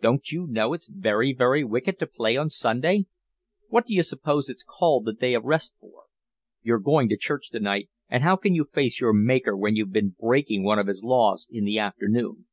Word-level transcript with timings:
"Don't 0.00 0.32
you 0.32 0.46
know 0.46 0.72
it's 0.72 0.86
very, 0.88 1.34
very 1.34 1.62
wicked 1.62 1.98
to 1.98 2.06
play 2.06 2.38
on 2.38 2.48
Sunday? 2.48 3.04
What 3.68 3.84
d'you 3.84 4.02
suppose 4.02 4.48
it's 4.48 4.64
called 4.66 5.04
the 5.04 5.12
day 5.12 5.34
of 5.34 5.44
rest 5.44 5.74
for? 5.78 6.04
You're 6.62 6.78
going 6.78 7.10
to 7.10 7.18
church 7.18 7.50
tonight, 7.50 7.90
and 8.08 8.22
how 8.22 8.36
can 8.36 8.54
you 8.54 8.64
face 8.64 8.98
your 8.98 9.12
Maker 9.12 9.54
when 9.54 9.76
you've 9.76 9.92
been 9.92 10.16
breaking 10.18 10.64
one 10.64 10.78
of 10.78 10.86
His 10.86 11.04
laws 11.04 11.46
in 11.50 11.66
the 11.66 11.78
afternoon?" 11.78 12.46